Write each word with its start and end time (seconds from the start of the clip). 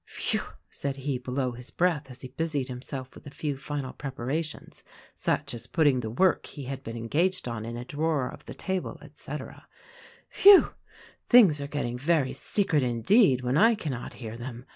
"Phew!" 0.05 0.41
said 0.81 0.97
he. 0.97 1.19
below 1.19 1.51
his 1.51 1.69
breath— 1.69 2.09
as 2.09 2.21
he 2.21 2.29
busied 2.29 2.69
himself 2.69 3.13
with 3.13 3.27
a 3.27 3.29
few 3.29 3.55
final 3.55 3.93
preparations— 3.93 4.83
such 5.27 5.53
as 5.53 5.67
putting 5.67 5.99
the 5.99 6.09
work 6.09 6.47
he 6.47 6.63
had 6.63 6.81
been 6.81 6.97
engaged 6.97 7.47
on 7.47 7.65
in 7.65 7.77
a 7.77 7.85
drawer 7.85 8.27
of 8.27 8.43
the 8.45 8.55
table, 8.55 8.97
etc.— 9.03 9.67
"Phew! 10.31 10.51
no 10.51 10.57
THE 10.57 10.57
RECORDING 10.57 10.79
ANGEL 10.79 10.79
Things 11.29 11.61
are 11.61 11.67
getting 11.67 11.97
very 11.99 12.33
secret 12.33 12.81
indeed 12.81 13.41
when 13.41 13.57
I 13.57 13.75
cannot 13.75 14.15
hear 14.15 14.35
them. 14.37 14.65